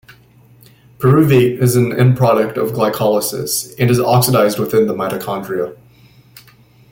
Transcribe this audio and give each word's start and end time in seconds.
Pyruvate 0.97 1.61
is 1.61 1.75
an 1.75 1.93
end 1.93 2.17
product 2.17 2.57
of 2.57 2.71
glycolysis, 2.71 3.71
and 3.77 3.91
is 3.91 3.99
oxidized 3.99 4.57
within 4.57 4.87
the 4.87 4.95
mitochondria. 4.95 5.77